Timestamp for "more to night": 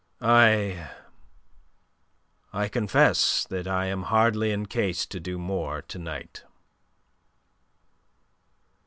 5.37-6.43